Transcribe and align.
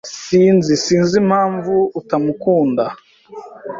Sinzi 0.23 0.73
Sinzi 0.83 1.15
impamvu 1.23 1.75
utamukunda. 1.99 2.85